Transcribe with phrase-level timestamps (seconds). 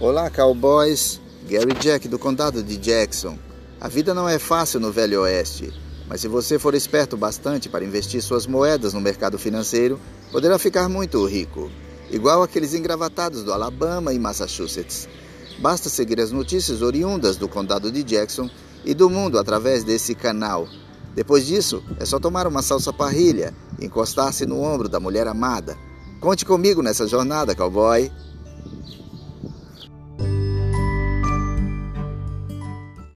[0.00, 1.20] Olá, cowboys!
[1.46, 3.36] Gary Jack do condado de Jackson.
[3.78, 5.70] A vida não é fácil no Velho Oeste,
[6.08, 10.00] mas se você for esperto bastante para investir suas moedas no mercado financeiro,
[10.32, 11.70] poderá ficar muito rico,
[12.10, 15.06] igual aqueles engravatados do Alabama e Massachusetts.
[15.58, 18.48] Basta seguir as notícias oriundas do condado de Jackson
[18.86, 20.66] e do mundo através desse canal.
[21.14, 25.76] Depois disso, é só tomar uma salsa parrilha e encostar-se no ombro da mulher amada.
[26.20, 28.10] Conte comigo nessa jornada, cowboy!